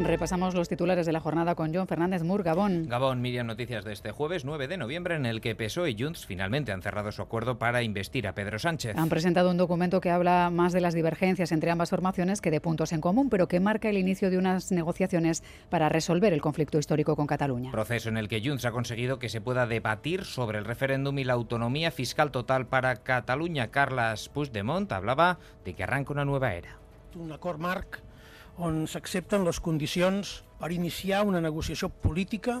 Repasamos 0.00 0.54
los 0.54 0.68
titulares 0.68 1.06
de 1.06 1.12
la 1.12 1.18
jornada 1.18 1.56
con 1.56 1.74
John 1.74 1.88
Fernández 1.88 2.22
Mur, 2.22 2.44
Gabón. 2.44 2.86
Gabón, 2.88 3.20
Miriam, 3.20 3.48
noticias 3.48 3.84
de 3.84 3.92
este 3.92 4.12
jueves 4.12 4.44
9 4.44 4.68
de 4.68 4.76
noviembre 4.76 5.16
en 5.16 5.26
el 5.26 5.40
que 5.40 5.56
PSOE 5.56 5.90
y 5.90 5.96
Junts 6.00 6.24
finalmente 6.24 6.70
han 6.70 6.82
cerrado 6.82 7.10
su 7.10 7.20
acuerdo 7.20 7.58
para 7.58 7.82
investir 7.82 8.28
a 8.28 8.32
Pedro 8.32 8.60
Sánchez. 8.60 8.96
Han 8.96 9.08
presentado 9.08 9.50
un 9.50 9.56
documento 9.56 10.00
que 10.00 10.10
habla 10.10 10.50
más 10.50 10.72
de 10.72 10.80
las 10.80 10.94
divergencias 10.94 11.50
entre 11.50 11.72
ambas 11.72 11.90
formaciones 11.90 12.40
que 12.40 12.52
de 12.52 12.60
puntos 12.60 12.92
en 12.92 13.00
común, 13.00 13.28
pero 13.28 13.48
que 13.48 13.58
marca 13.58 13.88
el 13.88 13.98
inicio 13.98 14.30
de 14.30 14.38
unas 14.38 14.70
negociaciones 14.70 15.42
para 15.68 15.88
resolver 15.88 16.32
el 16.32 16.40
conflicto 16.40 16.78
histórico 16.78 17.16
con 17.16 17.26
Cataluña. 17.26 17.72
Proceso 17.72 18.08
en 18.08 18.18
el 18.18 18.28
que 18.28 18.40
Junts 18.40 18.66
ha 18.66 18.70
conseguido 18.70 19.18
que 19.18 19.28
se 19.28 19.40
pueda 19.40 19.66
debatir 19.66 20.24
sobre 20.24 20.58
el 20.58 20.64
referéndum 20.64 21.18
y 21.18 21.24
la 21.24 21.32
autonomía 21.32 21.90
fiscal 21.90 22.30
total 22.30 22.66
para 22.66 22.94
Cataluña. 23.02 23.72
Carles 23.72 24.28
Puigdemont 24.28 24.92
hablaba 24.92 25.38
de 25.64 25.74
que 25.74 25.82
arranca 25.82 26.12
una 26.12 26.24
nueva 26.24 26.54
era. 26.54 26.78
Un 27.16 27.32
acord 27.32 27.58
marc 27.58 28.07
on 28.58 28.86
s'accepten 28.90 29.46
les 29.46 29.60
condicions 29.62 30.42
per 30.58 30.72
iniciar 30.74 31.22
una 31.26 31.40
negociació 31.40 31.88
política 31.88 32.58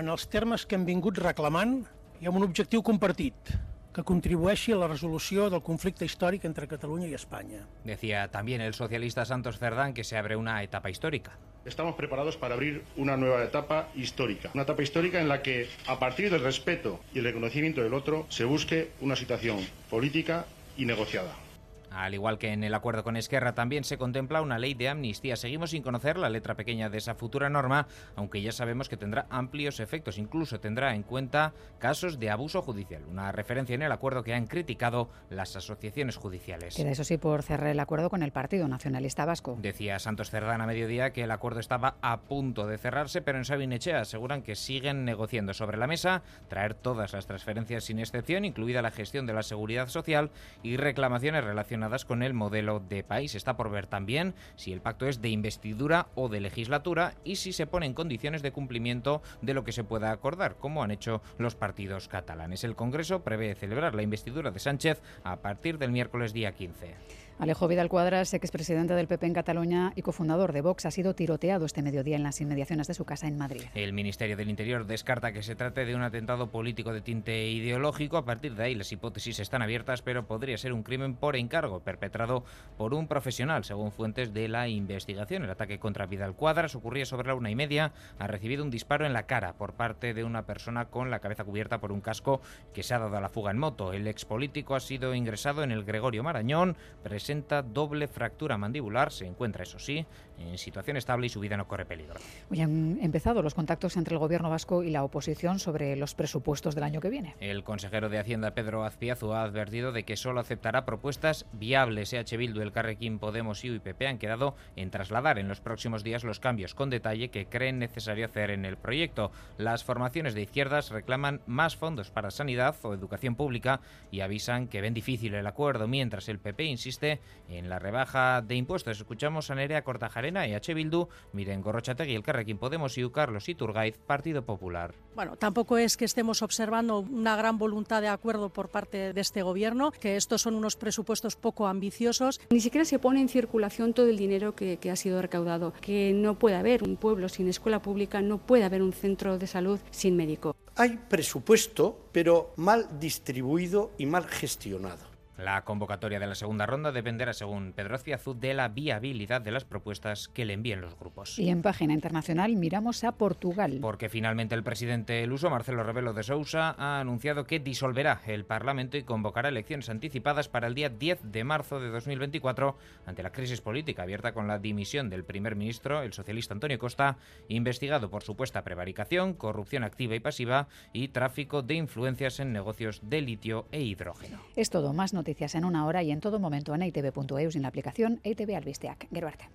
en 0.00 0.08
els 0.08 0.26
termes 0.32 0.64
que 0.64 0.76
hem 0.78 0.86
vingut 0.88 1.20
reclamant 1.20 1.82
i 2.20 2.28
amb 2.28 2.40
un 2.40 2.46
objectiu 2.46 2.82
compartit, 2.82 3.52
que 3.92 4.04
contribueixi 4.04 4.72
a 4.72 4.80
la 4.80 4.88
resolució 4.88 5.50
del 5.52 5.62
conflicte 5.64 6.04
històric 6.08 6.44
entre 6.48 6.68
Catalunya 6.68 7.08
y 7.08 7.14
España. 7.14 7.66
Decía 7.84 8.28
también 8.28 8.60
el 8.60 8.74
socialista 8.74 9.24
Santos 9.24 9.58
Cerdán 9.58 9.94
que 9.94 10.04
se 10.04 10.16
abre 10.16 10.36
una 10.36 10.62
etapa 10.62 10.90
histórica. 10.90 11.32
Estamos 11.66 11.96
preparados 11.96 12.36
para 12.36 12.54
abrir 12.54 12.84
una 12.96 13.16
nueva 13.16 13.42
etapa 13.42 13.88
histórica. 13.94 14.50
Una 14.54 14.62
etapa 14.62 14.82
histórica 14.82 15.20
en 15.20 15.28
la 15.28 15.42
que, 15.42 15.68
a 15.86 15.98
partir 15.98 16.30
del 16.30 16.42
respeto 16.42 17.00
y 17.12 17.18
el 17.18 17.24
reconocimiento 17.24 17.82
del 17.82 17.92
otro, 17.92 18.26
se 18.28 18.44
busque 18.44 18.92
una 19.00 19.16
situación 19.16 19.58
política 19.90 20.46
y 20.76 20.86
negociada. 20.86 21.45
Al 21.90 22.14
igual 22.14 22.38
que 22.38 22.52
en 22.52 22.64
el 22.64 22.74
acuerdo 22.74 23.04
con 23.04 23.16
Esquerra, 23.16 23.54
también 23.54 23.84
se 23.84 23.98
contempla 23.98 24.42
una 24.42 24.58
ley 24.58 24.74
de 24.74 24.88
amnistía. 24.88 25.36
Seguimos 25.36 25.70
sin 25.70 25.82
conocer 25.82 26.18
la 26.18 26.28
letra 26.28 26.54
pequeña 26.54 26.90
de 26.90 26.98
esa 26.98 27.14
futura 27.14 27.48
norma, 27.48 27.86
aunque 28.16 28.42
ya 28.42 28.52
sabemos 28.52 28.88
que 28.88 28.96
tendrá 28.96 29.26
amplios 29.30 29.80
efectos. 29.80 30.18
Incluso 30.18 30.60
tendrá 30.60 30.94
en 30.94 31.02
cuenta 31.02 31.52
casos 31.78 32.18
de 32.18 32.30
abuso 32.30 32.62
judicial. 32.62 33.04
Una 33.08 33.32
referencia 33.32 33.74
en 33.74 33.82
el 33.82 33.92
acuerdo 33.92 34.22
que 34.22 34.34
han 34.34 34.46
criticado 34.46 35.08
las 35.30 35.54
asociaciones 35.56 36.16
judiciales. 36.16 36.74
Queda 36.74 36.90
eso 36.90 37.04
sí 37.04 37.18
por 37.18 37.42
cerrar 37.42 37.70
el 37.70 37.80
acuerdo 37.80 38.10
con 38.10 38.22
el 38.22 38.32
Partido 38.32 38.66
Nacionalista 38.68 39.24
Vasco. 39.24 39.56
Decía 39.60 39.98
Santos 39.98 40.30
Cerdán 40.30 40.60
a 40.60 40.66
mediodía 40.66 41.12
que 41.12 41.24
el 41.24 41.30
acuerdo 41.30 41.60
estaba 41.60 41.96
a 42.02 42.20
punto 42.20 42.66
de 42.66 42.78
cerrarse, 42.78 43.22
pero 43.22 43.38
en 43.38 43.44
Sabinechea 43.44 44.00
aseguran 44.00 44.42
que 44.42 44.56
siguen 44.56 45.04
negociando 45.04 45.54
sobre 45.54 45.78
la 45.78 45.86
mesa 45.86 46.22
traer 46.48 46.74
todas 46.74 47.12
las 47.12 47.26
transferencias 47.26 47.84
sin 47.84 47.98
excepción, 47.98 48.44
incluida 48.44 48.82
la 48.82 48.90
gestión 48.90 49.26
de 49.26 49.32
la 49.32 49.42
seguridad 49.42 49.88
social 49.88 50.30
y 50.62 50.76
reclamaciones 50.76 51.44
relacionadas 51.44 51.75
con 52.06 52.22
el 52.22 52.34
modelo 52.34 52.80
de 52.80 53.04
país. 53.04 53.34
Está 53.34 53.56
por 53.56 53.70
ver 53.70 53.86
también 53.86 54.34
si 54.56 54.72
el 54.72 54.80
pacto 54.80 55.06
es 55.06 55.20
de 55.20 55.28
investidura 55.28 56.08
o 56.14 56.28
de 56.28 56.40
legislatura 56.40 57.14
y 57.24 57.36
si 57.36 57.52
se 57.52 57.66
pone 57.66 57.86
en 57.86 57.94
condiciones 57.94 58.42
de 58.42 58.52
cumplimiento 58.52 59.22
de 59.42 59.54
lo 59.54 59.64
que 59.64 59.72
se 59.72 59.84
pueda 59.84 60.10
acordar, 60.10 60.56
como 60.56 60.82
han 60.82 60.90
hecho 60.90 61.22
los 61.38 61.54
partidos 61.54 62.08
catalanes. 62.08 62.64
El 62.64 62.76
Congreso 62.76 63.22
prevé 63.22 63.54
celebrar 63.54 63.94
la 63.94 64.02
investidura 64.02 64.50
de 64.50 64.58
Sánchez 64.58 65.00
a 65.22 65.36
partir 65.36 65.78
del 65.78 65.92
miércoles 65.92 66.32
día 66.32 66.52
15. 66.52 67.25
Alejo 67.38 67.68
Vidal 67.68 67.90
Cuadras, 67.90 68.32
expresidente 68.32 68.94
del 68.94 69.08
PP 69.08 69.26
en 69.26 69.34
Cataluña 69.34 69.92
y 69.94 70.00
cofundador 70.00 70.54
de 70.54 70.62
Vox, 70.62 70.86
ha 70.86 70.90
sido 70.90 71.14
tiroteado 71.14 71.66
este 71.66 71.82
mediodía 71.82 72.16
en 72.16 72.22
las 72.22 72.40
inmediaciones 72.40 72.86
de 72.86 72.94
su 72.94 73.04
casa 73.04 73.28
en 73.28 73.36
Madrid. 73.36 73.64
El 73.74 73.92
Ministerio 73.92 74.38
del 74.38 74.48
Interior 74.48 74.86
descarta 74.86 75.32
que 75.32 75.42
se 75.42 75.54
trate 75.54 75.84
de 75.84 75.94
un 75.94 76.00
atentado 76.00 76.48
político 76.48 76.94
de 76.94 77.02
tinte 77.02 77.46
ideológico. 77.48 78.16
A 78.16 78.24
partir 78.24 78.54
de 78.54 78.64
ahí 78.64 78.74
las 78.74 78.90
hipótesis 78.90 79.38
están 79.38 79.60
abiertas, 79.60 80.00
pero 80.00 80.26
podría 80.26 80.56
ser 80.56 80.72
un 80.72 80.82
crimen 80.82 81.14
por 81.14 81.36
encargo 81.36 81.80
perpetrado 81.80 82.42
por 82.78 82.94
un 82.94 83.06
profesional, 83.06 83.64
según 83.64 83.92
fuentes 83.92 84.32
de 84.32 84.48
la 84.48 84.68
investigación. 84.68 85.44
El 85.44 85.50
ataque 85.50 85.78
contra 85.78 86.06
Vidal 86.06 86.36
Cuadras 86.36 86.74
ocurría 86.74 87.04
sobre 87.04 87.28
la 87.28 87.34
una 87.34 87.50
y 87.50 87.54
media. 87.54 87.92
Ha 88.18 88.28
recibido 88.28 88.64
un 88.64 88.70
disparo 88.70 89.04
en 89.04 89.12
la 89.12 89.26
cara 89.26 89.52
por 89.52 89.74
parte 89.74 90.14
de 90.14 90.24
una 90.24 90.46
persona 90.46 90.86
con 90.86 91.10
la 91.10 91.18
cabeza 91.18 91.44
cubierta 91.44 91.80
por 91.80 91.92
un 91.92 92.00
casco 92.00 92.40
que 92.72 92.82
se 92.82 92.94
ha 92.94 92.98
dado 92.98 93.18
a 93.18 93.20
la 93.20 93.28
fuga 93.28 93.50
en 93.50 93.58
moto. 93.58 93.92
El 93.92 94.06
expolítico 94.08 94.74
ha 94.74 94.80
sido 94.80 95.14
ingresado 95.14 95.62
en 95.62 95.70
el 95.70 95.84
Gregorio 95.84 96.22
Marañón, 96.22 96.78
presenta 97.26 97.60
doble 97.60 98.06
fractura 98.06 98.56
mandibular, 98.56 99.10
se 99.10 99.26
encuentra, 99.26 99.64
eso 99.64 99.80
sí, 99.80 100.06
en 100.38 100.56
situación 100.58 100.96
estable 100.96 101.26
y 101.26 101.28
su 101.28 101.40
vida 101.40 101.56
no 101.56 101.66
corre 101.66 101.84
peligro. 101.84 102.14
Hoy 102.52 102.60
han 102.60 103.00
empezado 103.02 103.42
los 103.42 103.52
contactos 103.52 103.96
entre 103.96 104.14
el 104.14 104.20
gobierno 104.20 104.48
vasco 104.48 104.84
y 104.84 104.90
la 104.90 105.02
oposición 105.02 105.58
sobre 105.58 105.96
los 105.96 106.14
presupuestos 106.14 106.76
del 106.76 106.84
año 106.84 107.00
que 107.00 107.10
viene. 107.10 107.34
El 107.40 107.64
consejero 107.64 108.08
de 108.10 108.20
Hacienda, 108.20 108.54
Pedro 108.54 108.84
Azpiazu, 108.84 109.32
ha 109.32 109.42
advertido 109.42 109.90
de 109.90 110.04
que 110.04 110.16
solo 110.16 110.38
aceptará 110.38 110.84
propuestas 110.84 111.46
viables. 111.52 112.12
EH 112.12 112.36
Bildu, 112.36 112.60
el 112.60 112.70
Carrequín, 112.70 113.18
Podemos 113.18 113.64
y 113.64 113.70
UIPP 113.70 114.02
han 114.02 114.18
quedado 114.18 114.54
en 114.76 114.92
trasladar 114.92 115.40
en 115.40 115.48
los 115.48 115.60
próximos 115.60 116.04
días 116.04 116.22
los 116.22 116.38
cambios 116.38 116.76
con 116.76 116.90
detalle 116.90 117.30
que 117.30 117.46
creen 117.46 117.80
necesario 117.80 118.26
hacer 118.26 118.50
en 118.50 118.64
el 118.64 118.76
proyecto. 118.76 119.32
Las 119.58 119.82
formaciones 119.82 120.34
de 120.34 120.42
izquierdas 120.42 120.90
reclaman 120.90 121.40
más 121.46 121.74
fondos 121.74 122.12
para 122.12 122.30
sanidad 122.30 122.76
o 122.82 122.94
educación 122.94 123.34
pública 123.34 123.80
y 124.12 124.20
avisan 124.20 124.68
que 124.68 124.80
ven 124.80 124.94
difícil 124.94 125.34
el 125.34 125.48
acuerdo, 125.48 125.88
mientras 125.88 126.28
el 126.28 126.38
PP 126.38 126.62
insiste 126.62 127.15
en 127.48 127.68
la 127.68 127.78
rebaja 127.78 128.42
de 128.42 128.56
impuestos. 128.56 128.98
Escuchamos 128.98 129.50
a 129.50 129.54
Nerea 129.54 129.82
Cortajarena, 129.82 130.46
EH 130.46 130.74
Bildu, 130.74 131.08
Miren 131.32 131.62
Gorrochategui, 131.62 132.14
el 132.14 132.22
Carrequín 132.22 132.58
Podemos 132.58 132.96
y 132.98 133.08
Carlos 133.10 133.48
Iturgaiz, 133.48 133.98
Partido 133.98 134.44
Popular. 134.44 134.94
Bueno, 135.14 135.36
tampoco 135.36 135.78
es 135.78 135.96
que 135.96 136.04
estemos 136.04 136.42
observando 136.42 137.00
una 137.00 137.36
gran 137.36 137.58
voluntad 137.58 138.02
de 138.02 138.08
acuerdo 138.08 138.50
por 138.50 138.68
parte 138.68 139.12
de 139.12 139.20
este 139.20 139.42
gobierno, 139.42 139.92
que 139.92 140.16
estos 140.16 140.42
son 140.42 140.54
unos 140.54 140.76
presupuestos 140.76 141.36
poco 141.36 141.66
ambiciosos. 141.66 142.40
Ni 142.50 142.60
siquiera 142.60 142.84
se 142.84 142.98
pone 142.98 143.20
en 143.20 143.28
circulación 143.28 143.94
todo 143.94 144.08
el 144.08 144.16
dinero 144.16 144.54
que, 144.54 144.78
que 144.78 144.90
ha 144.90 144.96
sido 144.96 145.22
recaudado, 145.22 145.72
que 145.80 146.12
no 146.14 146.38
puede 146.38 146.56
haber 146.56 146.82
un 146.82 146.96
pueblo 146.96 147.28
sin 147.28 147.48
escuela 147.48 147.80
pública, 147.80 148.20
no 148.20 148.38
puede 148.38 148.64
haber 148.64 148.82
un 148.82 148.92
centro 148.92 149.38
de 149.38 149.46
salud 149.46 149.80
sin 149.90 150.16
médico. 150.16 150.56
Hay 150.76 150.98
presupuesto, 151.08 152.08
pero 152.12 152.52
mal 152.56 153.00
distribuido 153.00 153.92
y 153.96 154.06
mal 154.06 154.26
gestionado. 154.26 155.15
La 155.38 155.64
convocatoria 155.64 156.18
de 156.18 156.26
la 156.26 156.34
segunda 156.34 156.64
ronda 156.64 156.92
dependerá, 156.92 157.34
según 157.34 157.74
Pedro 157.74 157.94
Azpiazu, 157.94 158.32
de 158.32 158.54
la 158.54 158.68
viabilidad 158.68 159.42
de 159.42 159.50
las 159.50 159.64
propuestas 159.64 160.28
que 160.28 160.46
le 160.46 160.54
envíen 160.54 160.80
los 160.80 160.98
grupos. 160.98 161.38
Y 161.38 161.50
en 161.50 161.60
página 161.60 161.92
internacional 161.92 162.56
miramos 162.56 163.04
a 163.04 163.12
Portugal. 163.12 163.78
Porque 163.82 164.08
finalmente 164.08 164.54
el 164.54 164.62
presidente 164.62 165.26
luso, 165.26 165.50
Marcelo 165.50 165.82
Rebelo 165.82 166.14
de 166.14 166.22
Sousa, 166.22 166.74
ha 166.78 167.00
anunciado 167.00 167.44
que 167.44 167.60
disolverá 167.60 168.22
el 168.26 168.46
Parlamento 168.46 168.96
y 168.96 169.02
convocará 169.02 169.50
elecciones 169.50 169.90
anticipadas 169.90 170.48
para 170.48 170.68
el 170.68 170.74
día 170.74 170.88
10 170.88 171.20
de 171.24 171.44
marzo 171.44 171.80
de 171.80 171.90
2024 171.90 172.78
ante 173.04 173.22
la 173.22 173.30
crisis 173.30 173.60
política 173.60 174.04
abierta 174.04 174.32
con 174.32 174.48
la 174.48 174.58
dimisión 174.58 175.10
del 175.10 175.24
primer 175.24 175.54
ministro, 175.54 176.00
el 176.00 176.14
socialista 176.14 176.54
Antonio 176.54 176.78
Costa, 176.78 177.18
investigado 177.48 178.08
por 178.08 178.22
supuesta 178.22 178.64
prevaricación, 178.64 179.34
corrupción 179.34 179.84
activa 179.84 180.14
y 180.14 180.20
pasiva 180.20 180.68
y 180.94 181.08
tráfico 181.08 181.60
de 181.60 181.74
influencias 181.74 182.40
en 182.40 182.54
negocios 182.54 183.00
de 183.02 183.20
litio 183.20 183.66
e 183.70 183.82
hidrógeno. 183.82 184.38
Es 184.56 184.70
todo, 184.70 184.94
más 184.94 185.12
noticias 185.12 185.25
en 185.26 185.64
una 185.64 185.86
hora 185.86 186.02
y 186.02 186.10
en 186.10 186.20
todo 186.20 186.38
momento 186.38 186.74
en 186.74 186.82
itv.eus 186.82 187.54
y 187.54 187.58
en 187.58 187.62
la 187.62 187.68
aplicación 187.68 188.20
ITV 188.22 188.56
Albisteac. 188.56 189.08
Gero 189.12 189.28
arte. 189.28 189.48